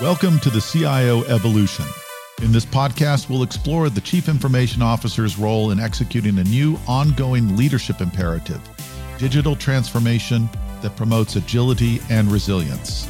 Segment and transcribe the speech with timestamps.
[0.00, 1.84] Welcome to the CIO Evolution.
[2.40, 7.58] In this podcast, we'll explore the Chief Information Officer's role in executing a new ongoing
[7.58, 8.58] leadership imperative
[9.18, 10.48] digital transformation
[10.80, 13.06] that promotes agility and resilience.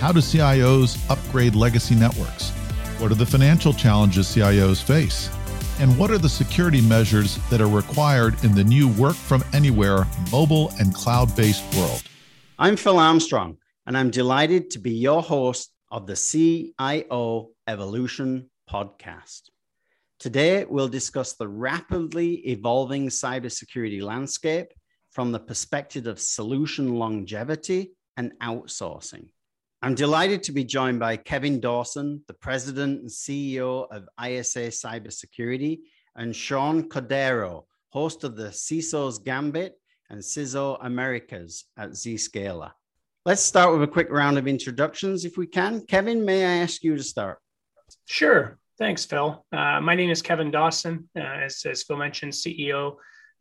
[0.00, 2.50] How do CIOs upgrade legacy networks?
[2.98, 5.28] What are the financial challenges CIOs face?
[5.78, 10.06] And what are the security measures that are required in the new work from anywhere,
[10.32, 12.02] mobile, and cloud based world?
[12.58, 19.42] I'm Phil Armstrong, and I'm delighted to be your host of the CIO Evolution podcast.
[20.18, 24.72] Today, we'll discuss the rapidly evolving cybersecurity landscape
[25.12, 29.28] from the perspective of solution longevity and outsourcing.
[29.82, 35.78] I'm delighted to be joined by Kevin Dawson, the president and CEO of ISA Cybersecurity,
[36.16, 39.78] and Sean Cordero, host of the CISO's Gambit
[40.10, 42.72] and CISO Americas at Zscaler.
[43.26, 45.80] Let's start with a quick round of introductions if we can.
[45.86, 47.38] Kevin, may I ask you to start?
[48.04, 48.58] Sure.
[48.76, 49.42] Thanks, Phil.
[49.50, 52.96] Uh, my name is Kevin Dawson, uh, as, as, Phil mentioned, CEO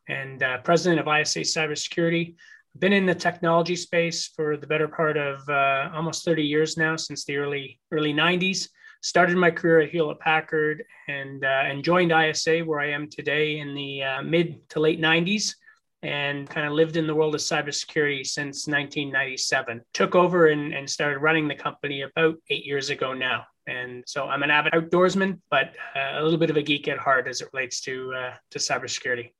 [0.07, 2.33] and uh, president of ISA Cybersecurity.
[2.73, 6.77] I've been in the technology space for the better part of uh, almost 30 years
[6.77, 8.69] now, since the early early 90s.
[9.01, 13.59] Started my career at Hewlett Packard and uh, and joined ISA, where I am today
[13.59, 15.55] in the uh, mid to late 90s
[16.03, 19.81] and kind of lived in the world of cybersecurity since 1997.
[19.93, 23.45] Took over and, and started running the company about eight years ago now.
[23.67, 26.97] And so I'm an avid outdoorsman, but uh, a little bit of a geek at
[26.97, 29.31] heart as it relates to uh, to cybersecurity.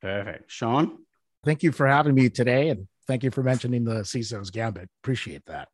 [0.00, 1.04] Perfect, Sean.
[1.44, 4.88] Thank you for having me today, and thank you for mentioning the CISO's Gambit.
[5.02, 5.68] Appreciate that.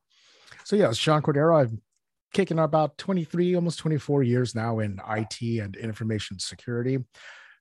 [0.64, 1.62] So yeah, Sean Cordero.
[1.62, 1.72] I've
[2.32, 6.98] kicking about 23, almost 24 years now in IT and information security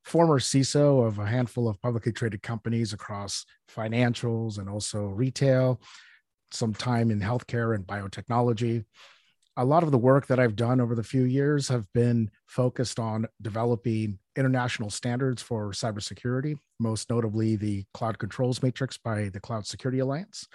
[0.04, 5.82] former CISO of a handful of publicly traded companies across financials and also retail,
[6.52, 8.86] some time in healthcare and biotechnology.
[9.58, 13.00] A lot of the work that I've done over the few years have been focused
[13.00, 19.68] on developing international standards for cybersecurity, most notably the Cloud Controls Matrix by the Cloud
[19.68, 20.48] Security Alliance.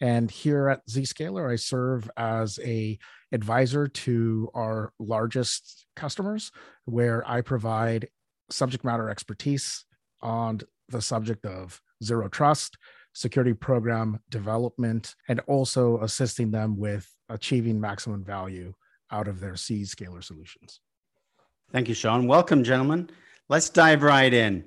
[0.00, 2.96] And here at Zscaler, I serve as a
[3.32, 6.52] advisor to our largest customers,
[6.84, 8.08] where I provide
[8.50, 9.84] subject matter expertise
[10.22, 12.76] on the subject of zero trust,
[13.12, 18.74] security program development, and also assisting them with achieving maximum value
[19.10, 20.80] out of their Zscaler solutions.
[21.72, 22.26] Thank you, Sean.
[22.26, 23.10] Welcome, gentlemen.
[23.48, 24.64] Let's dive right in.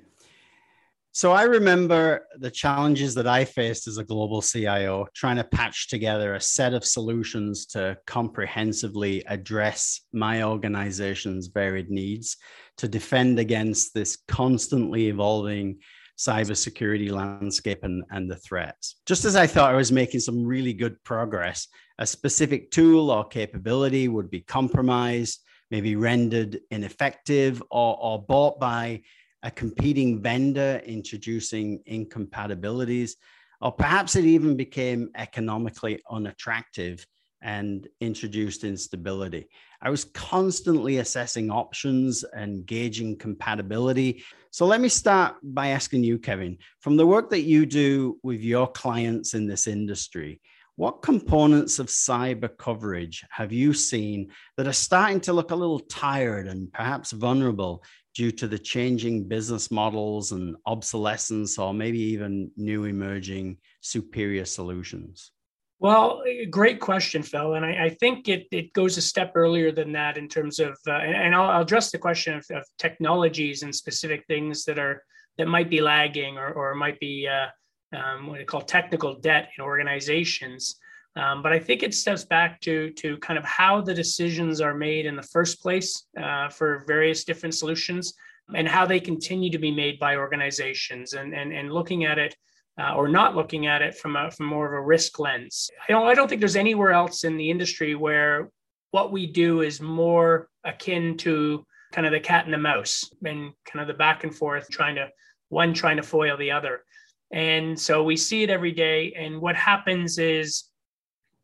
[1.18, 5.88] So I remember the challenges that I faced as a global CIO, trying to patch
[5.88, 12.38] together a set of solutions to comprehensively address my organization's varied needs
[12.78, 15.80] to defend against this constantly evolving
[16.20, 18.98] cybersecurity landscape and, and the threats.
[19.08, 21.68] Just as I thought I was making some really good progress,
[21.98, 25.40] a specific tool or capability would be compromised,
[25.72, 29.02] maybe rendered ineffective, or, or bought by
[29.48, 33.16] a competing vendor introducing incompatibilities,
[33.62, 37.08] or perhaps it even became economically unattractive
[37.42, 39.48] and introduced instability.
[39.82, 44.22] I was constantly assessing options and gauging compatibility.
[44.52, 48.42] So let me start by asking you, Kevin, from the work that you do with
[48.42, 50.42] your clients in this industry,
[50.76, 55.80] what components of cyber coverage have you seen that are starting to look a little
[55.80, 57.82] tired and perhaps vulnerable
[58.18, 65.32] due to the changing business models and obsolescence, or maybe even new emerging superior solutions?
[65.78, 67.54] Well, great question, Phil.
[67.54, 70.76] And I, I, think it, it goes a step earlier than that in terms of,
[70.88, 74.80] uh, and, and I'll, I'll, address the question of, of, technologies and specific things that
[74.80, 75.04] are
[75.38, 77.50] that might be lagging or, or might be uh,
[77.96, 80.78] um, what they call technical debt in organizations.
[81.18, 84.76] Um, but I think it steps back to to kind of how the decisions are
[84.76, 88.14] made in the first place uh, for various different solutions
[88.56, 92.36] and how they continue to be made by organizations and and, and looking at it
[92.80, 95.70] uh, or not looking at it from a from more of a risk lens.
[95.88, 98.50] I don't I don't think there's anywhere else in the industry where
[98.92, 103.54] what we do is more akin to kind of the cat and the mouse and
[103.66, 105.08] kind of the back and forth trying to
[105.50, 106.84] one trying to foil the other.
[107.32, 109.14] And so we see it every day.
[109.18, 110.66] And what happens is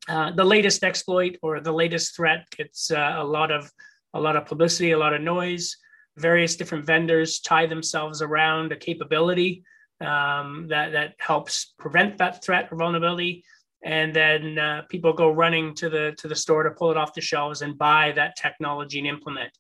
[0.10, 3.72] uh, the latest exploit or the latest threat gets uh, a lot of
[4.14, 5.76] a lot of publicity, a lot of noise.
[6.18, 9.64] Various different vendors tie themselves around a capability
[10.02, 13.44] um, that that helps prevent that threat or vulnerability,
[13.84, 17.14] and then uh, people go running to the to the store to pull it off
[17.14, 19.52] the shelves and buy that technology and implement.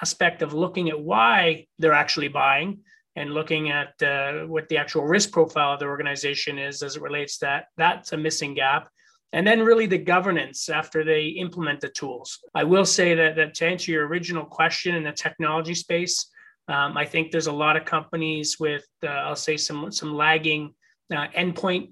[0.00, 2.80] Aspect of looking at why they're actually buying
[3.14, 7.02] and looking at uh, what the actual risk profile of the organization is as it
[7.02, 8.88] relates to that that's a missing gap
[9.32, 12.38] and then really the governance after they implement the tools.
[12.54, 16.30] I will say that, that to answer your original question in the technology space,
[16.68, 20.74] um, I think there's a lot of companies with, uh, I'll say, some some lagging
[21.12, 21.90] uh, endpoint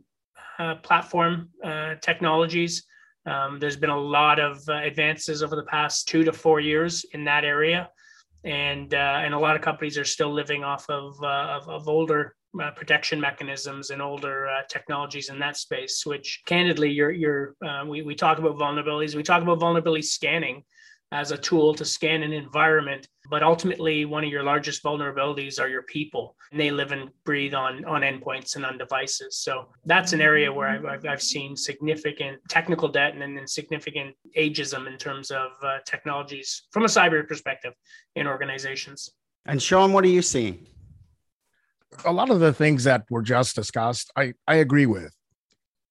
[0.59, 2.85] uh, platform uh, technologies.
[3.27, 7.05] Um, there's been a lot of uh, advances over the past two to four years
[7.13, 7.91] in that area,
[8.45, 12.37] and uh, and a lot of companies are still living off of of, of, older
[12.61, 16.05] uh, protection mechanisms and older uh, technologies in that space.
[16.05, 19.14] Which, candidly, you're you're uh, we we talk about vulnerabilities.
[19.14, 20.64] We talk about vulnerability scanning
[21.12, 25.69] as a tool to scan an environment, but ultimately, one of your largest vulnerabilities are
[25.69, 29.38] your people, and they live and breathe on on endpoints and on devices.
[29.38, 34.17] So that's an area where I've I've, I've seen significant technical debt and then significant
[34.37, 37.75] ageism in terms of uh, technologies from a cyber perspective
[38.17, 39.11] in organizations.
[39.46, 40.67] And Sean, what are you seeing?
[42.05, 45.15] A lot of the things that were just discussed, I, I agree with.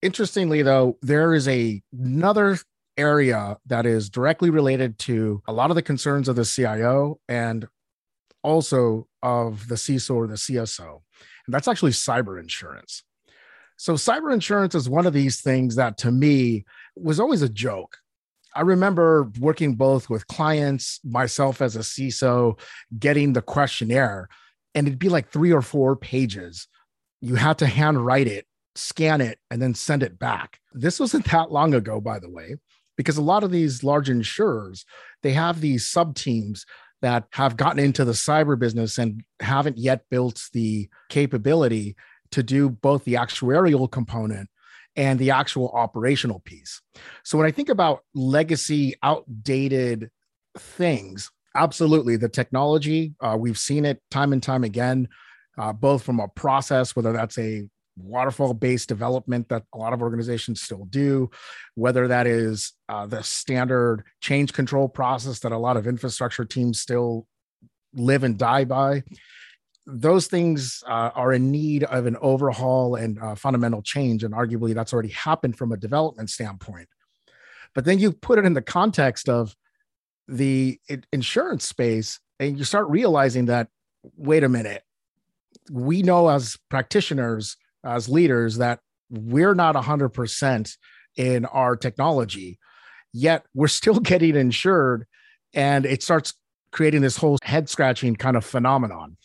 [0.01, 2.57] Interestingly, though, there is a another
[2.97, 7.67] area that is directly related to a lot of the concerns of the CIO and
[8.43, 11.01] also of the CISO or the CSO,
[11.45, 13.03] and that's actually cyber insurance.
[13.77, 16.65] So, cyber insurance is one of these things that to me
[16.95, 17.97] was always a joke.
[18.55, 22.59] I remember working both with clients, myself as a CISO,
[22.97, 24.27] getting the questionnaire
[24.79, 26.69] and it'd be like three or four pages.
[27.19, 30.57] You had to handwrite it, scan it, and then send it back.
[30.71, 32.55] This wasn't that long ago, by the way,
[32.95, 34.85] because a lot of these large insurers,
[35.21, 36.65] they have these sub teams
[37.01, 41.97] that have gotten into the cyber business and haven't yet built the capability
[42.31, 44.49] to do both the actuarial component
[44.95, 46.81] and the actual operational piece.
[47.25, 50.09] So when I think about legacy outdated
[50.57, 52.15] things, absolutely.
[52.15, 55.07] The technology uh, we've seen it time and time again
[55.57, 57.67] uh, both from a process whether that's a
[57.97, 61.29] waterfall based development that a lot of organizations still do
[61.75, 66.79] whether that is uh, the standard change control process that a lot of infrastructure teams
[66.79, 67.27] still
[67.93, 69.03] live and die by.
[69.85, 74.73] Those things uh, are in need of an overhaul and uh, fundamental change and arguably
[74.73, 76.87] that's already happened from a development standpoint.
[77.73, 79.55] But then you put it in the context of
[80.29, 80.79] the
[81.11, 83.67] insurance space and you start realizing that
[84.15, 84.83] wait a minute
[85.71, 88.79] we know as practitioners as leaders that
[89.09, 90.77] we're not 100%
[91.17, 92.59] in our technology
[93.11, 95.05] yet we're still getting insured
[95.53, 96.33] and it starts
[96.71, 99.17] creating this whole head scratching kind of phenomenon.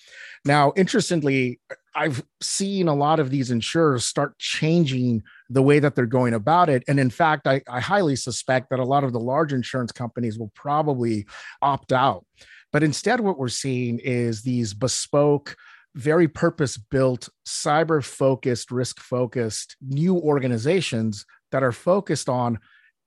[0.46, 1.60] Now interestingly
[1.94, 5.22] i've seen a lot of these insurers start changing
[5.54, 6.82] the way that they're going about it.
[6.88, 10.36] And in fact, I, I highly suspect that a lot of the large insurance companies
[10.36, 11.26] will probably
[11.62, 12.26] opt out.
[12.72, 15.54] But instead, what we're seeing is these bespoke,
[15.94, 22.58] very purpose built, cyber focused, risk focused new organizations that are focused on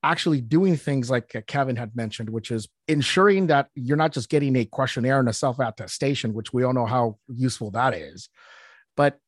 [0.04, 4.56] actually doing things like Kevin had mentioned, which is ensuring that you're not just getting
[4.56, 8.30] a questionnaire and a self attestation, which we all know how useful that is,
[8.96, 9.20] but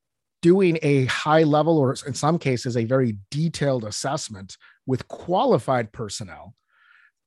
[0.42, 4.56] doing a high level or in some cases a very detailed assessment
[4.86, 6.54] with qualified personnel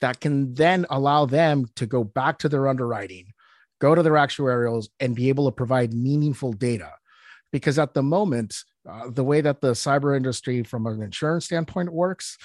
[0.02, 3.34] that can then allow them to go back to their underwriting
[3.84, 6.90] go to their actuarials and be able to provide meaningful data.
[7.52, 8.56] Because at the moment
[8.90, 12.38] uh, the way that the cyber industry from an insurance standpoint works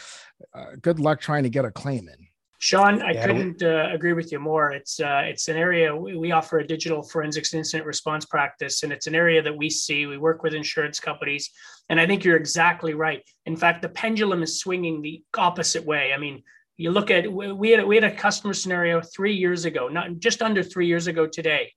[0.55, 2.28] uh, good luck trying to get a claim in
[2.61, 4.73] Sean, I yeah, couldn't uh, agree with you more.
[4.73, 8.93] It's uh, it's an area we, we, offer a digital forensics incident response practice, and
[8.93, 10.07] it's an area that we see.
[10.07, 11.51] We work with insurance companies,
[11.89, 13.23] and I think you're exactly right.
[13.47, 16.13] In fact, the pendulum is swinging the opposite way.
[16.13, 16.43] I mean,
[16.77, 20.19] you look at we had a, we had a customer scenario three years ago, not
[20.19, 21.73] just under three years ago today,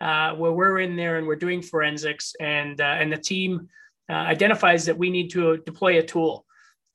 [0.00, 3.68] uh, where we're in there and we're doing forensics, and uh, and the team
[4.10, 6.44] uh, identifies that we need to deploy a tool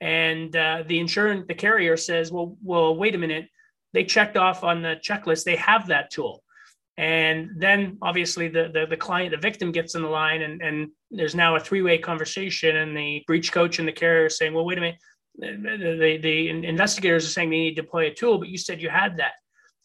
[0.01, 3.47] and uh, the insurance the carrier says well well wait a minute.
[3.93, 5.43] They checked off on the checklist.
[5.43, 6.43] They have that tool.
[6.97, 10.91] And then obviously the, the, the client the victim gets in the line and, and
[11.09, 14.65] there's now a three-way conversation and the breach coach and the carrier are saying well
[14.65, 14.99] wait a minute.
[15.37, 18.81] The, the, the investigators are saying they need to deploy a tool but you said
[18.81, 19.33] you had that.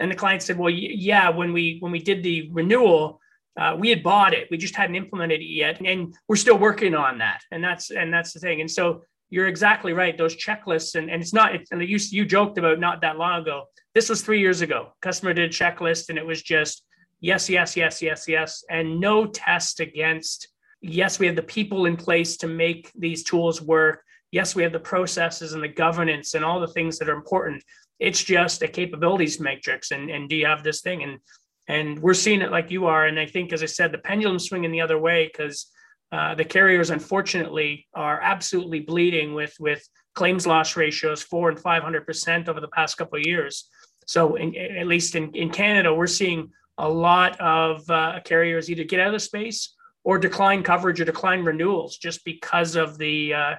[0.00, 3.20] And the client said well yeah when we when we did the renewal
[3.56, 4.48] uh, we had bought it.
[4.50, 7.42] We just hadn't implemented it yet and we're still working on that.
[7.52, 8.60] And that's and that's the thing.
[8.60, 10.16] And so you're exactly right.
[10.16, 13.64] Those checklists, and, and it's not, and you, you joked about not that long ago.
[13.94, 14.92] This was three years ago.
[15.00, 16.84] Customer did a checklist and it was just
[17.20, 20.48] yes, yes, yes, yes, yes, and no test against,
[20.82, 24.02] yes, we have the people in place to make these tools work.
[24.30, 27.64] Yes, we have the processes and the governance and all the things that are important.
[27.98, 29.90] It's just a capabilities matrix.
[29.90, 31.02] And, and do you have this thing?
[31.02, 31.18] And
[31.66, 33.06] and we're seeing it like you are.
[33.06, 35.70] And I think, as I said, the pendulum swinging the other way because
[36.14, 39.82] uh, the carriers, unfortunately, are absolutely bleeding with with
[40.14, 43.68] claims loss ratios four and 500% over the past couple of years.
[44.06, 48.84] So, in, at least in, in Canada, we're seeing a lot of uh, carriers either
[48.84, 53.34] get out of the space or decline coverage or decline renewals just because of the
[53.34, 53.54] uh,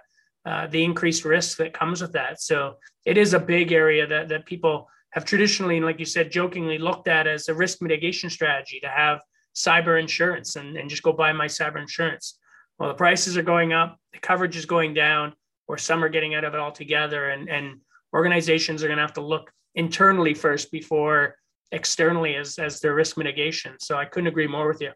[0.46, 2.42] uh, the increased risk that comes with that.
[2.42, 6.32] So it is a big area that that people have traditionally, and like you said,
[6.32, 9.20] jokingly looked at as a risk mitigation strategy to have
[9.54, 12.38] cyber insurance and, and just go buy my cyber insurance.
[12.80, 15.34] Well, the prices are going up, the coverage is going down,
[15.68, 17.30] or some are getting out of it altogether.
[17.30, 17.80] And, and
[18.14, 21.36] organizations are going to have to look internally first before
[21.72, 23.76] externally as, as their risk mitigation.
[23.80, 24.92] So I couldn't agree more with you.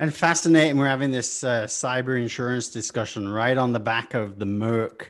[0.00, 4.44] And fascinating, we're having this uh, cyber insurance discussion right on the back of the
[4.44, 5.08] Merck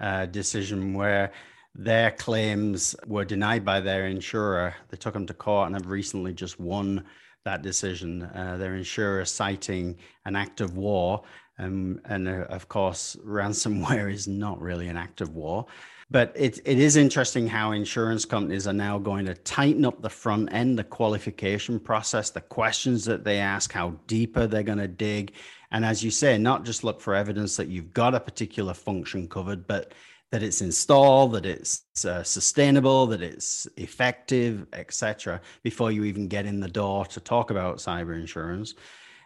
[0.00, 1.32] uh, decision where
[1.76, 4.74] their claims were denied by their insurer.
[4.88, 7.04] They took them to court and have recently just won
[7.46, 8.22] that decision.
[8.22, 11.22] Uh, their insurer citing an act of war.
[11.58, 15.66] Um, and uh, of course, ransomware is not really an act of war.
[16.08, 20.10] But it, it is interesting how insurance companies are now going to tighten up the
[20.10, 24.86] front end, the qualification process, the questions that they ask, how deeper they're going to
[24.86, 25.32] dig.
[25.72, 29.26] And as you say, not just look for evidence that you've got a particular function
[29.26, 29.94] covered, but
[30.32, 36.46] that it's installed, that it's uh, sustainable, that it's effective, etc., before you even get
[36.46, 38.74] in the door to talk about cyber insurance.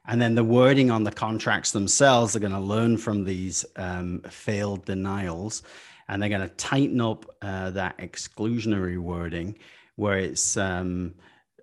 [0.07, 4.21] And then the wording on the contracts themselves are going to learn from these um,
[4.28, 5.62] failed denials
[6.11, 9.57] and they're going to tighten up uh, that exclusionary wording
[9.95, 11.14] where it's um,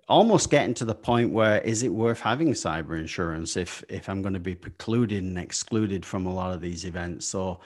[0.08, 4.22] almost getting to the point where is it worth having cyber insurance if if i'm
[4.22, 7.60] going to be precluded and excluded from a lot of these events so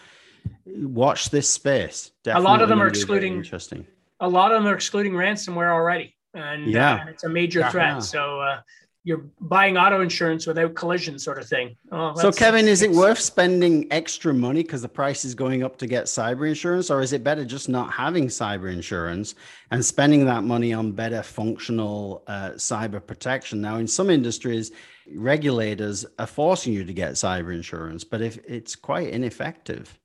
[0.67, 3.87] watch this space Definitely a lot of them are excluding interesting
[4.21, 7.71] a lot of them are excluding ransomware already and yeah uh, it's a major yeah.
[7.71, 8.61] threat so uh,
[9.05, 11.77] you're buying auto insurance without collision sort of thing.
[11.91, 15.77] Oh, so Kevin, is it worth spending extra money because the price is going up
[15.79, 19.35] to get cyber insurance, or is it better just not having cyber insurance
[19.73, 23.61] and spending that money on better functional uh, cyber protection?
[23.61, 24.71] Now, in some industries,
[25.13, 29.99] regulators are forcing you to get cyber insurance, but if it's quite ineffective.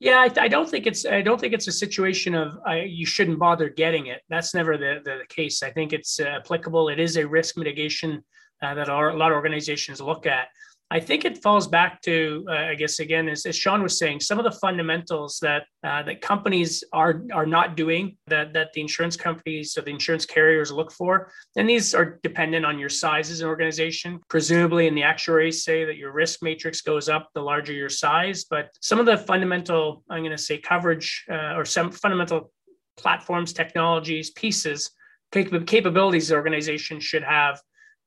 [0.00, 3.04] Yeah, I, I, don't think it's I don't think it's a situation of uh, you
[3.04, 4.22] shouldn't bother getting it.
[4.30, 5.62] That's never the, the, the case.
[5.62, 6.88] I think it's uh, applicable.
[6.88, 8.24] It is a risk mitigation
[8.62, 10.48] uh, that are, a lot of organizations look at.
[10.92, 14.20] I think it falls back to, uh, I guess, again, as, as, Sean was saying,
[14.20, 18.80] some of the fundamentals that uh, that companies are are not doing that that the
[18.80, 23.30] insurance companies or the insurance carriers look for, and these are dependent on your size
[23.30, 24.18] as an organization.
[24.28, 28.44] Presumably, in the actuaries say that your risk matrix goes up the larger your size,
[28.44, 32.50] but some of the fundamental, I'm going to say, coverage uh, or some fundamental
[32.96, 34.90] platforms, technologies, pieces,
[35.30, 37.60] capabilities the organization should have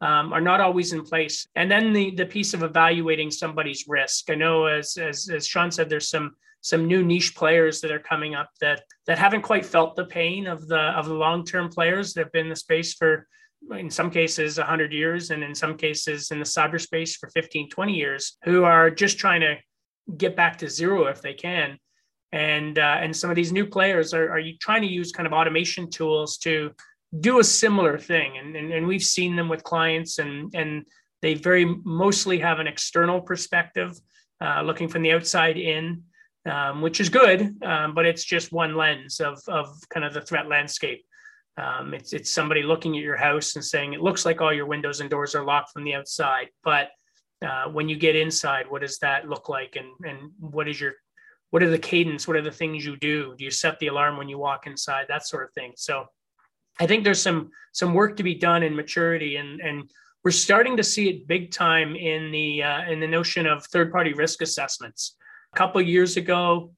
[0.04, 1.48] um, are not always in place.
[1.56, 4.30] And then the the piece of evaluating somebody's risk.
[4.30, 8.00] I know, as as as Sean said, there's some some new niche players that are
[8.00, 11.70] coming up that that haven't quite felt the pain of the of the long term
[11.70, 13.28] players that have been in the space for
[13.72, 17.94] in some cases 100 years and in some cases in the cyberspace for 15 20
[17.94, 19.56] years who are just trying to
[20.18, 21.78] get back to zero if they can
[22.34, 25.32] and uh, and some of these new players are, are trying to use kind of
[25.32, 26.72] automation tools to
[27.20, 28.38] do a similar thing.
[28.38, 30.86] And, and, and we've seen them with clients and and
[31.22, 33.98] they very mostly have an external perspective
[34.42, 36.04] uh, looking from the outside in
[36.50, 40.22] um, which is good um, but it's just one lens of, of kind of the
[40.22, 41.06] threat landscape.
[41.56, 44.66] Um, it's, it's somebody looking at your house and saying it looks like all your
[44.66, 46.90] windows and doors are locked from the outside but
[47.44, 49.76] uh, when you get inside what does that look like?
[49.76, 50.94] And, and what is your
[51.50, 52.28] what are the cadence?
[52.28, 53.36] What are the things you do?
[53.38, 55.06] Do you set the alarm when you walk inside?
[55.08, 55.74] That sort of thing.
[55.76, 56.08] So
[56.80, 59.90] I think there's some some work to be done in maturity, and and
[60.24, 63.92] we're starting to see it big time in the uh, in the notion of third
[63.92, 65.16] party risk assessments.
[65.54, 66.74] A couple years ago,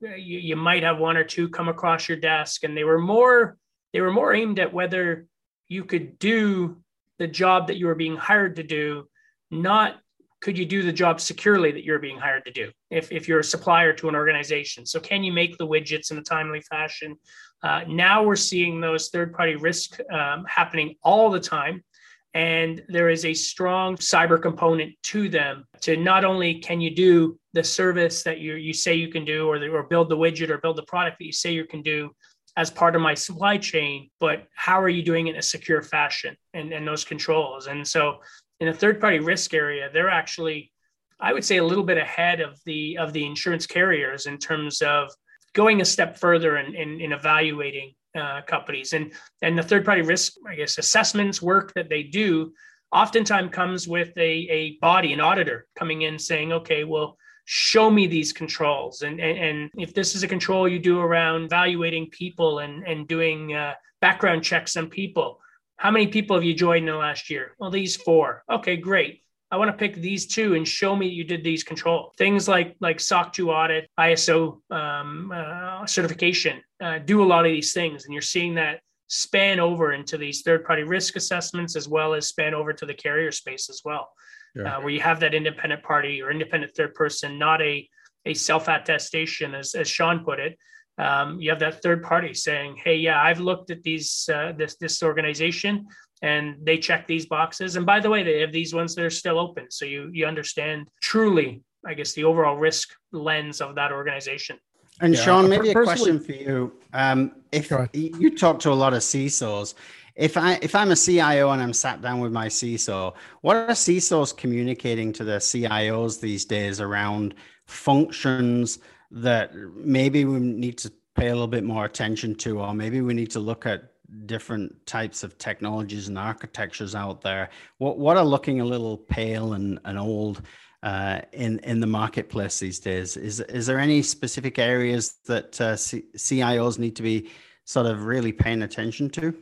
[0.00, 3.56] you, you might have one or two come across your desk, and they were more
[3.92, 5.26] they were more aimed at whether
[5.68, 6.82] you could do
[7.18, 9.08] the job that you were being hired to do,
[9.50, 9.96] not
[10.40, 13.40] could you do the job securely that you're being hired to do if, if you're
[13.40, 14.86] a supplier to an organization?
[14.86, 17.16] So can you make the widgets in a timely fashion?
[17.62, 21.84] Uh, now we're seeing those third party risk um, happening all the time.
[22.32, 27.38] And there is a strong cyber component to them to not only can you do
[27.52, 30.48] the service that you, you say you can do or, the, or build the widget
[30.48, 32.10] or build the product that you say you can do
[32.56, 35.82] as part of my supply chain but how are you doing it in a secure
[35.82, 37.66] fashion and, and those controls?
[37.66, 38.20] And so
[38.60, 40.72] in a third party risk area, they're actually,
[41.18, 44.82] I would say, a little bit ahead of the of the insurance carriers in terms
[44.82, 45.10] of
[45.52, 49.12] going a step further in, in, in evaluating uh, companies and
[49.42, 52.52] and the third party risk, I guess, assessments work that they do
[52.92, 58.06] oftentimes comes with a, a body, an auditor coming in saying, okay, well, show me
[58.06, 59.02] these controls.
[59.02, 63.06] And, and, and if this is a control you do around evaluating people and, and
[63.08, 65.40] doing uh, background checks on people,
[65.80, 67.54] how many people have you joined in the last year?
[67.58, 68.44] Well, these four.
[68.50, 69.22] Okay, great.
[69.50, 72.76] I want to pick these two and show me you did these control things like
[72.80, 76.62] like SOC 2 audit, ISO um, uh, certification.
[76.80, 80.42] Uh, do a lot of these things, and you're seeing that span over into these
[80.42, 84.08] third party risk assessments as well as span over to the carrier space as well
[84.54, 84.76] yeah.
[84.76, 87.88] uh, where you have that independent party or independent third person, not a,
[88.26, 90.58] a self attestation, as, as Sean put it.
[91.00, 94.76] Um, you have that third party saying, "Hey, yeah, I've looked at these uh, this
[94.76, 95.86] this organization,
[96.20, 97.76] and they check these boxes.
[97.76, 100.26] And by the way, they have these ones that are still open, so you you
[100.26, 104.58] understand truly, I guess, the overall risk lens of that organization."
[105.00, 105.22] And yeah.
[105.22, 106.72] Sean, maybe a question for you.
[106.92, 109.74] Um, if you talk to a lot of CISOs,
[110.16, 113.68] if I if I'm a CIO and I'm sat down with my CISO, what are
[113.68, 117.34] CISOs communicating to the CIOs these days around
[117.66, 118.80] functions
[119.10, 123.14] that maybe we need to pay a little bit more attention to, or maybe we
[123.14, 123.90] need to look at
[124.26, 127.50] different types of technologies and architectures out there?
[127.78, 130.42] What what are looking a little pale and, and old
[130.82, 133.16] uh, in in the marketplace these days?
[133.16, 137.30] Is is there any specific areas that uh, C- CIOs need to be
[137.64, 139.34] sort of really paying attention to?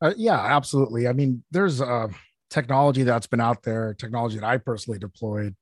[0.00, 1.08] Uh, yeah, absolutely.
[1.08, 2.08] I mean, there's uh,
[2.50, 5.54] technology that's been out there, technology that I personally deployed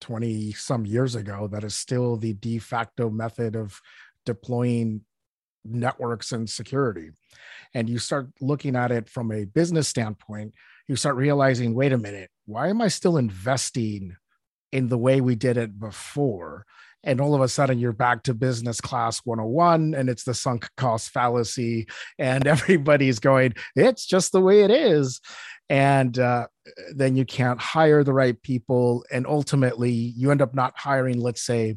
[0.00, 3.80] 20 some years ago that is still the de facto method of
[4.24, 5.02] deploying
[5.64, 7.10] networks and security.
[7.74, 10.54] And you start looking at it from a business standpoint,
[10.86, 14.16] you start realizing wait a minute, why am I still investing
[14.72, 16.64] in the way we did it before?
[17.04, 20.68] And all of a sudden you're back to business class 101 and it's the sunk
[20.76, 21.86] cost fallacy
[22.18, 25.20] and everybody's going it's just the way it is.
[25.70, 26.46] And uh,
[26.94, 31.42] then you can't hire the right people and ultimately you end up not hiring let's
[31.42, 31.76] say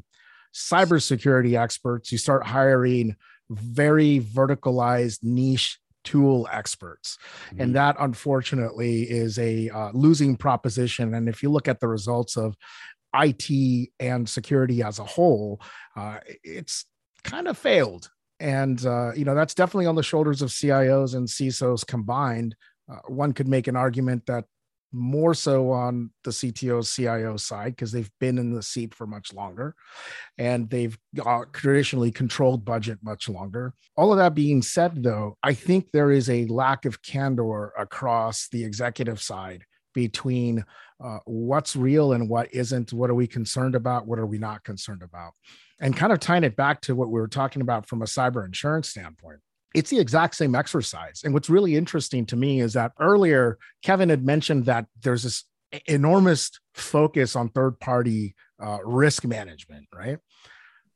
[0.53, 2.11] cybersecurity experts.
[2.11, 3.15] You start hiring
[3.49, 7.17] very verticalized niche tool experts.
[7.47, 7.61] Mm-hmm.
[7.61, 11.13] and that unfortunately is a uh, losing proposition.
[11.13, 12.55] And if you look at the results of
[13.13, 15.61] IT and security as a whole,
[15.95, 16.85] uh, it's
[17.23, 18.09] kind of failed.
[18.39, 22.55] And, uh, you know, that's definitely on the shoulders of CIOs and CISOs combined.
[22.91, 24.45] Uh, one could make an argument that
[24.91, 29.33] more so on the CTO CIO side because they've been in the seat for much
[29.33, 29.75] longer
[30.37, 33.73] and they've uh, traditionally controlled budget much longer.
[33.95, 38.49] All of that being said, though, I think there is a lack of candor across
[38.49, 40.63] the executive side between
[41.03, 44.63] uh, what's real and what isn't what are we concerned about what are we not
[44.63, 45.33] concerned about?
[45.79, 48.45] And kind of tying it back to what we were talking about from a cyber
[48.45, 49.39] insurance standpoint
[49.73, 51.21] it's the exact same exercise.
[51.23, 55.45] And what's really interesting to me is that earlier kevin had mentioned that there's this
[55.87, 60.19] enormous focus on third party uh, risk management right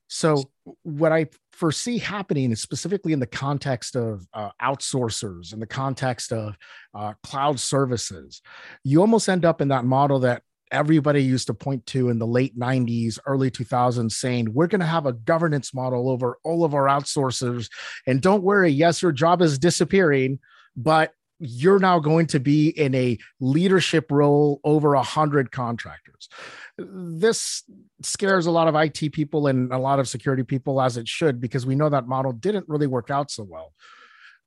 [0.07, 0.51] so,
[0.83, 6.31] what I foresee happening is specifically in the context of uh, outsourcers, in the context
[6.31, 6.55] of
[6.93, 8.41] uh, cloud services,
[8.83, 12.27] you almost end up in that model that everybody used to point to in the
[12.27, 16.73] late 90s, early 2000s, saying, We're going to have a governance model over all of
[16.73, 17.69] our outsourcers.
[18.05, 20.39] And don't worry, yes, your job is disappearing,
[20.75, 26.29] but you're now going to be in a leadership role over a hundred contractors.
[26.77, 27.63] This
[28.01, 31.41] scares a lot of IT people and a lot of security people as it should,
[31.41, 33.73] because we know that model didn't really work out so well.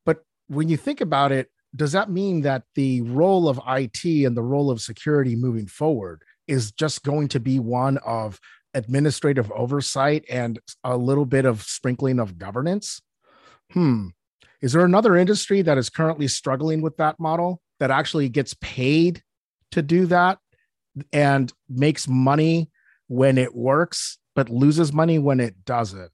[0.06, 4.36] But when you think about it, does that mean that the role of IT and
[4.36, 8.40] the role of security moving forward is just going to be one of
[8.72, 13.02] administrative oversight and a little bit of sprinkling of governance?
[13.72, 14.08] Hmm
[14.60, 19.22] is there another industry that is currently struggling with that model that actually gets paid
[19.72, 20.38] to do that
[21.12, 22.70] and makes money
[23.06, 26.10] when it works, but loses money when it doesn't?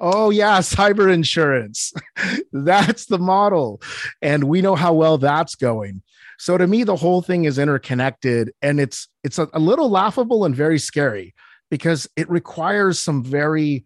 [0.00, 1.92] Oh, yeah, cyber insurance.
[2.52, 3.80] that's the model.
[4.22, 6.02] And we know how well that's going.
[6.38, 10.44] So to me, the whole thing is interconnected and it's it's a, a little laughable
[10.44, 11.34] and very scary
[11.68, 13.84] because it requires some very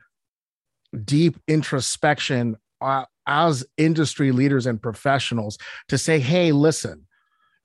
[1.05, 5.59] deep introspection uh, as industry leaders and professionals
[5.89, 7.07] to say, hey, listen,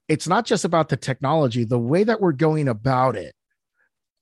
[0.07, 3.35] it's not just about the technology, the way that we're going about it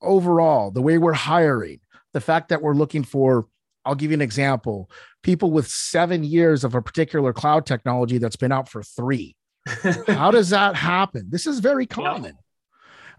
[0.01, 1.79] overall, the way we're hiring,
[2.13, 3.47] the fact that we're looking for,
[3.83, 4.89] I'll give you an example
[5.25, 9.35] people with seven years of a particular cloud technology that's been out for three.
[10.07, 11.25] How does that happen?
[11.29, 12.37] This is very common.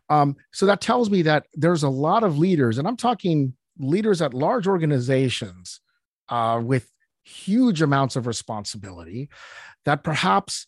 [0.09, 0.21] Yeah.
[0.21, 4.23] Um, so that tells me that there's a lot of leaders, and I'm talking leaders
[4.23, 5.81] at large organizations
[6.29, 6.89] uh, with
[7.27, 9.29] huge amounts of responsibility
[9.85, 10.67] that perhaps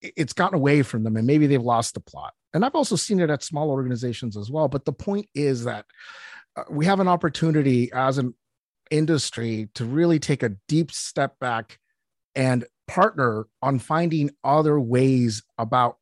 [0.00, 2.34] it's gotten away from them and maybe they've lost the plot.
[2.52, 4.68] And I've also seen it at small organizations as well.
[4.68, 5.86] But the point is that
[6.56, 8.34] uh, we have an opportunity as an
[8.90, 11.78] industry to really take a deep step back
[12.34, 15.96] and partner on finding other ways about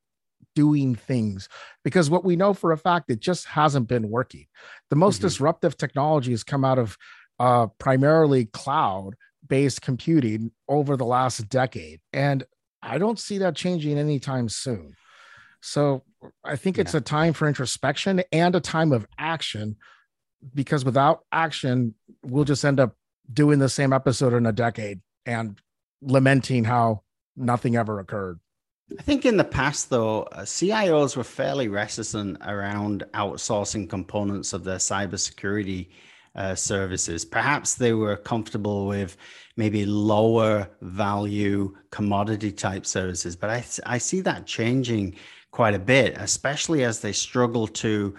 [0.55, 1.49] doing things
[1.85, 4.45] because what we know for a fact it just hasn't been working
[4.91, 5.29] the most mm-hmm.
[5.29, 6.99] disruptive technologies come out of
[7.39, 9.15] uh, primarily cloud
[9.53, 12.43] based computing over the last decade and
[12.83, 14.95] i don't see that changing anytime soon
[15.61, 16.03] so
[16.43, 16.81] i think yeah.
[16.81, 19.77] it's a time for introspection and a time of action
[20.55, 22.97] because without action we'll just end up
[23.31, 25.61] doing the same episode in a decade and
[26.01, 27.03] lamenting how
[27.37, 28.39] nothing ever occurred.
[28.99, 34.65] I think in the past, though, uh, CIOs were fairly reticent around outsourcing components of
[34.65, 35.89] their cybersecurity
[36.35, 37.25] uh, services.
[37.25, 39.17] Perhaps they were comfortable with
[39.57, 45.17] maybe lower value commodity type services, but I, I see that changing
[45.51, 48.15] quite a bit, especially as they struggle to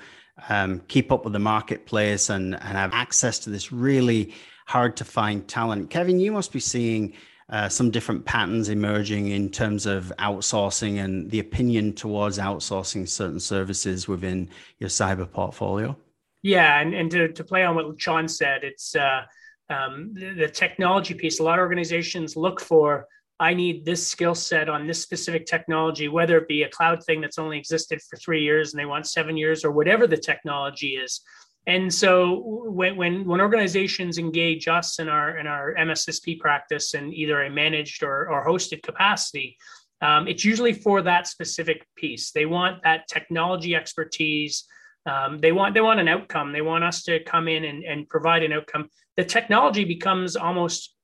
[0.50, 4.34] um, keep up with the marketplace and, and have access to this really
[4.68, 5.90] hard to find talent.
[5.90, 7.14] Kevin, you must be seeing
[7.50, 13.40] uh, some different patterns emerging in terms of outsourcing and the opinion towards outsourcing certain
[13.40, 15.96] services within your cyber portfolio.
[16.42, 19.22] Yeah, and, and to, to play on what Sean said, it's uh,
[19.70, 21.40] um, the, the technology piece.
[21.40, 23.08] A lot of organizations look for
[23.40, 27.20] I need this skill set on this specific technology, whether it be a cloud thing
[27.20, 30.96] that's only existed for three years and they want seven years or whatever the technology
[30.96, 31.22] is.
[31.66, 37.14] And so when, when, when organizations engage us in our, in our MSSP practice in
[37.14, 39.58] either a managed or, or hosted capacity,
[40.02, 42.32] um, it's usually for that specific piece.
[42.32, 44.66] They want that technology expertise.
[45.06, 46.54] Um, they want they want an outcome.
[46.54, 48.90] They want us to come in and, and provide an outcome.
[49.18, 50.96] The technology becomes almost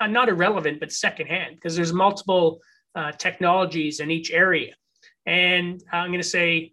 [0.00, 2.60] uh, not irrelevant, but secondhand because there's multiple
[2.94, 4.74] uh, technologies in each area.
[5.24, 6.72] And I'm going to say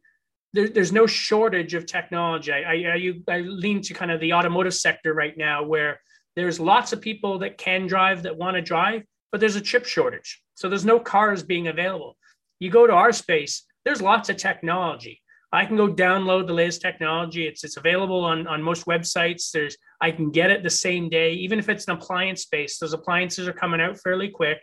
[0.54, 2.52] there, there's no shortage of technology.
[2.52, 6.00] I, I, I, lean to kind of the automotive sector right now, where
[6.36, 9.86] there's lots of people that can drive that want to drive, but there's a chip
[9.86, 10.41] shortage.
[10.54, 12.17] So there's no cars being available.
[12.60, 15.22] You go to our space, there's lots of technology.
[15.54, 17.48] I can go download the latest technology.
[17.48, 19.52] It's it's available on, on most websites.
[19.52, 22.80] There's I can get it the same day, even if it's an appliance space.
[22.80, 24.60] Those appliances are coming out fairly quick.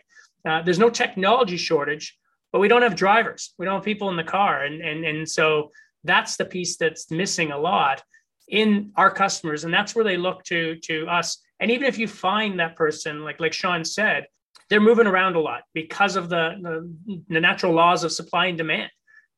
[0.47, 2.17] Uh, there's no technology shortage
[2.51, 3.53] but we don't have drivers.
[3.57, 4.63] We don't have people in the car.
[4.63, 5.71] And, and, and so
[6.03, 8.03] that's the piece that's missing a lot
[8.47, 9.63] in our customers.
[9.63, 11.37] And that's where they look to, to us.
[11.59, 14.25] And even if you find that person, like, like Sean said,
[14.69, 18.57] they're moving around a lot because of the, the, the natural laws of supply and
[18.57, 18.91] demand.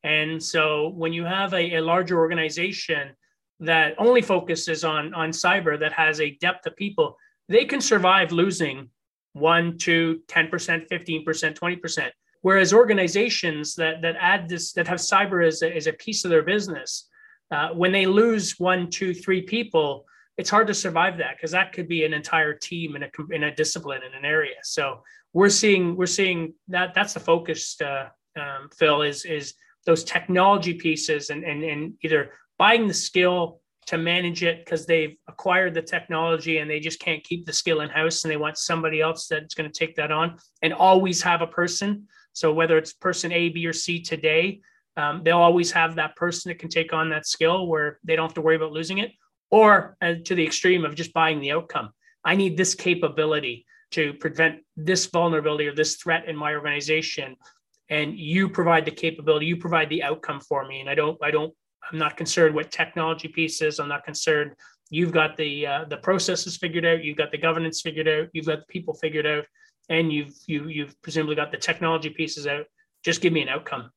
[0.04, 3.16] And so when you have a, a larger organization
[3.60, 7.16] that only focuses on, on cyber, that has a depth of people,
[7.48, 8.90] they can survive losing
[9.32, 12.10] one, two, 10%, 15%, 20%.
[12.42, 16.30] Whereas organizations that that add this that have cyber as a, as a piece of
[16.30, 17.08] their business,
[17.50, 20.04] uh, when they lose one, two, three people,
[20.36, 23.44] it's hard to survive that because that could be an entire team in a in
[23.44, 24.56] a discipline in an area.
[24.62, 27.80] So we're seeing we're seeing that that's the focus.
[27.80, 29.54] Uh, um, Phil is is
[29.86, 35.16] those technology pieces and and and either buying the skill to manage it because they've
[35.28, 38.56] acquired the technology and they just can't keep the skill in house and they want
[38.56, 42.76] somebody else that's going to take that on and always have a person so whether
[42.76, 44.60] it's person A, B, or C today,
[44.96, 48.26] um, they'll always have that person that can take on that skill where they don't
[48.26, 49.12] have to worry about losing it,
[49.50, 51.90] or uh, to the extreme of just buying the outcome.
[52.24, 57.36] I need this capability to prevent this vulnerability or this threat in my organization,
[57.90, 60.80] and you provide the capability, you provide the outcome for me.
[60.80, 61.52] And I don't, I don't,
[61.90, 63.78] I'm not concerned what technology piece is.
[63.78, 64.52] I'm not concerned.
[64.90, 67.04] You've got the uh, the processes figured out.
[67.04, 68.28] You've got the governance figured out.
[68.32, 69.44] You've got the people figured out
[69.88, 72.64] and you've you you've presumably got the technology pieces out.
[73.04, 73.90] Just give me an outcome.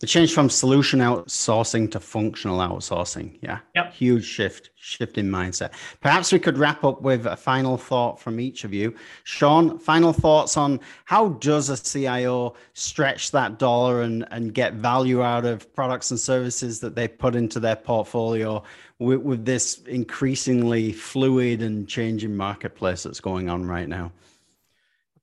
[0.00, 3.38] The change from solution outsourcing to functional outsourcing.
[3.40, 3.60] Yeah.
[3.74, 3.94] Yep.
[3.94, 5.70] Huge shift, shift in mindset.
[6.00, 8.94] Perhaps we could wrap up with a final thought from each of you.
[9.22, 15.22] Sean, final thoughts on how does a CIO stretch that dollar and, and get value
[15.22, 18.62] out of products and services that they put into their portfolio
[18.98, 24.12] with, with this increasingly fluid and changing marketplace that's going on right now?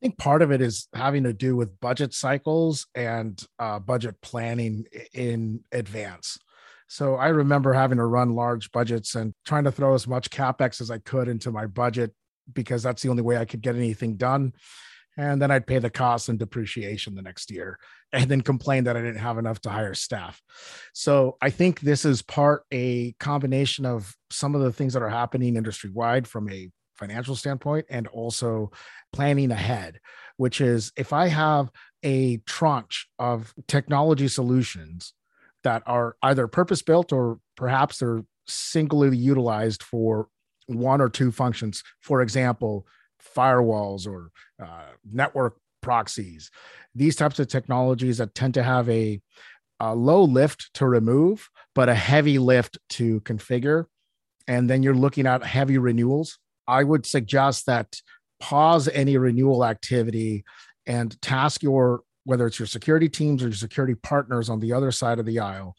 [0.02, 4.20] I think part of it is having to do with budget cycles and uh, budget
[4.22, 6.40] planning in advance.
[6.88, 10.82] So I remember having to run large budgets and trying to throw as much capex
[10.82, 12.14] as I could into my budget
[12.52, 14.54] because that's the only way I could get anything done.
[15.18, 17.78] And then I'd pay the costs and depreciation the next year
[18.12, 20.42] and then complain that I didn't have enough to hire staff.
[20.94, 25.10] So I think this is part a combination of some of the things that are
[25.10, 28.72] happening industry wide from a financial standpoint and also
[29.12, 30.00] planning ahead,
[30.38, 31.72] which is if I have
[32.04, 35.14] a tranche of technology solutions
[35.64, 40.28] that are either purpose built or perhaps they're singularly utilized for
[40.68, 41.84] one or two functions.
[42.02, 42.88] For example,
[43.36, 44.32] firewalls or
[44.64, 46.52] uh, network proxies,
[46.96, 49.22] these types of technologies that tend to have a,
[49.80, 53.86] a low lift to remove, but a heavy lift to configure.
[54.48, 56.40] And then you're looking at heavy renewals.
[56.68, 58.02] I would suggest that
[58.40, 60.44] pause any renewal activity
[60.86, 64.92] and task your whether it's your security teams or your security partners on the other
[64.92, 65.76] side of the aisle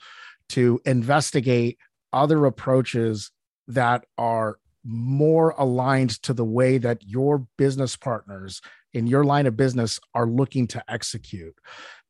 [0.48, 1.78] to investigate
[2.12, 3.30] other approaches
[3.68, 8.60] that are more aligned to the way that your business partners
[8.92, 11.54] in your line of business are looking to execute.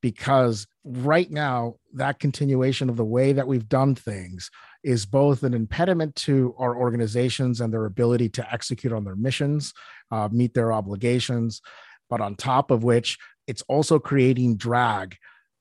[0.02, 4.50] Because right now, that continuation of the way that we've done things
[4.82, 9.72] is both an impediment to our organizations and their ability to execute on their missions,
[10.10, 11.62] uh, meet their obligations.
[12.10, 15.16] But on top of which, it's also creating drag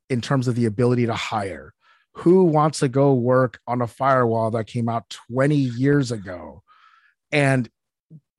[0.09, 1.73] in terms of the ability to hire.
[2.15, 6.63] Who wants to go work on a firewall that came out 20 years ago
[7.31, 7.69] and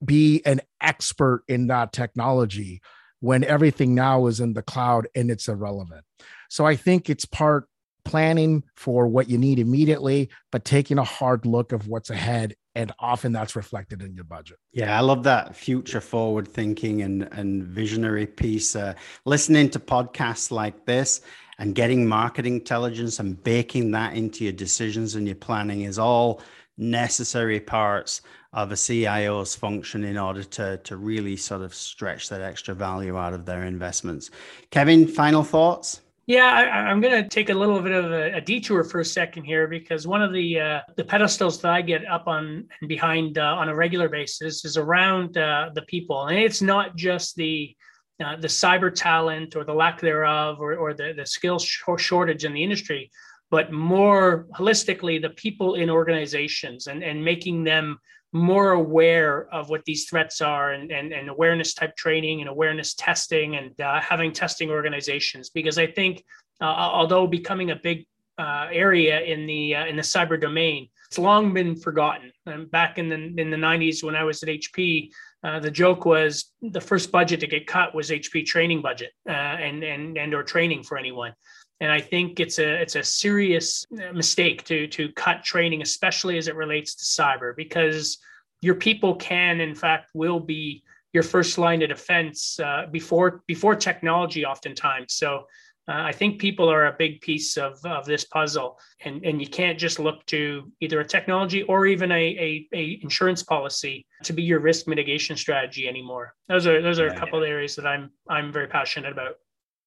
[0.03, 2.81] be an expert in that technology
[3.23, 6.03] when everything now is in the cloud and it's irrelevant?
[6.49, 7.69] So I think it's part
[8.03, 12.91] planning for what you need immediately, but taking a hard look of what's ahead and
[12.99, 17.63] often that's reflected in your budget yeah i love that future forward thinking and and
[17.63, 21.21] visionary piece uh, listening to podcasts like this
[21.59, 26.41] and getting market intelligence and baking that into your decisions and your planning is all
[26.77, 28.21] necessary parts
[28.53, 33.17] of a CIO's function in order to, to really sort of stretch that extra value
[33.17, 34.29] out of their investments.
[34.69, 36.01] Kevin, final thoughts?
[36.25, 39.05] Yeah, I, am going to take a little bit of a, a, detour for a
[39.05, 42.87] second here because one of the uh, the pedestals that I get up on and
[42.87, 47.35] behind uh, on a regular basis is around uh, the people, and it's not just
[47.35, 47.75] the
[48.23, 52.45] uh, the cyber talent or the lack thereof or, or the the skill sh- shortage
[52.45, 53.11] in the industry,
[53.53, 57.99] but more holistically the people in organizations and and making them
[58.31, 62.95] more aware of what these threats are and, and, and awareness type training and awareness
[62.95, 65.51] testing and uh, having testing organizations.
[65.51, 66.23] Because i think
[66.61, 68.07] uh, although becoming a big
[68.39, 72.31] uh, area in the uh, in the cyber domain it's long been forgotten.
[72.47, 75.11] And back in the in the 90s when i was at hp
[75.43, 76.31] uh, the joke was
[76.77, 80.41] the first budget to get cut was hp training budget uh, and and and or
[80.41, 81.33] training for anyone
[81.79, 86.47] and I think it's a it's a serious mistake to to cut training, especially as
[86.47, 88.19] it relates to cyber, because
[88.61, 93.75] your people can, in fact, will be your first line of defense uh, before before
[93.75, 95.13] technology, oftentimes.
[95.13, 95.45] So.
[95.85, 99.47] Uh, I think people are a big piece of, of this puzzle, and, and you
[99.47, 104.31] can't just look to either a technology or even a, a, a insurance policy to
[104.31, 106.35] be your risk mitigation strategy anymore.
[106.47, 109.35] Those are those are a couple of areas that I'm I'm very passionate about.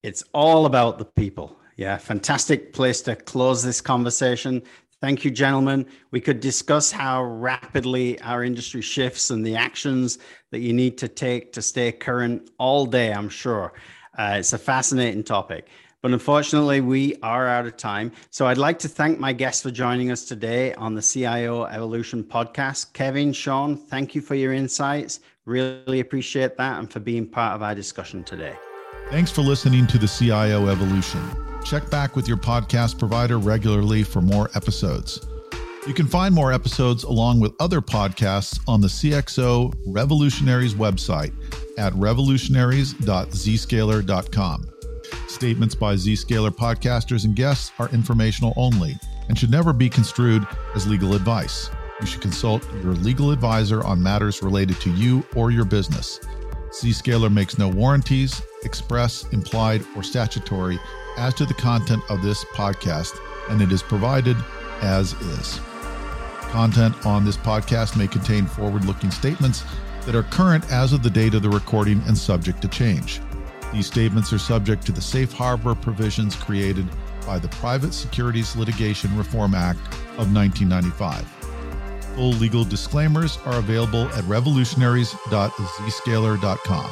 [0.02, 1.56] It's all about the people.
[1.76, 4.62] Yeah, fantastic place to close this conversation.
[5.02, 5.86] Thank you, gentlemen.
[6.10, 10.18] We could discuss how rapidly our industry shifts and the actions
[10.52, 13.74] that you need to take to stay current all day, I'm sure.
[14.18, 15.68] Uh, it's a fascinating topic.
[16.00, 18.12] But unfortunately, we are out of time.
[18.30, 22.24] So I'd like to thank my guests for joining us today on the CIO Evolution
[22.24, 22.92] podcast.
[22.94, 25.20] Kevin, Sean, thank you for your insights.
[25.44, 28.56] Really appreciate that and for being part of our discussion today.
[29.10, 31.20] Thanks for listening to the CIO Evolution.
[31.66, 35.26] Check back with your podcast provider regularly for more episodes.
[35.84, 41.32] You can find more episodes along with other podcasts on the CXO Revolutionaries website
[41.76, 44.66] at revolutionaries.zscaler.com.
[45.26, 48.94] Statements by Zscaler podcasters and guests are informational only
[49.28, 51.68] and should never be construed as legal advice.
[52.00, 56.20] You should consult your legal advisor on matters related to you or your business.
[56.80, 60.78] Zscaler makes no warranties, express, implied, or statutory
[61.16, 64.36] as to the content of this podcast, and it is provided
[64.82, 65.60] as is.
[66.50, 69.64] Content on this podcast may contain forward looking statements
[70.04, 73.20] that are current as of the date of the recording and subject to change.
[73.72, 76.86] These statements are subject to the safe harbor provisions created
[77.26, 79.80] by the Private Securities Litigation Reform Act
[80.18, 81.35] of 1995.
[82.16, 86.90] Full legal disclaimers are available at revolutionaries.zscaler.com.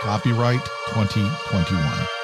[0.00, 2.21] Copyright 2021.